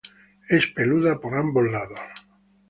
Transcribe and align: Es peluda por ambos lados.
Es 0.49 0.65
peluda 0.67 1.19
por 1.21 1.35
ambos 1.35 1.71
lados. 1.71 1.99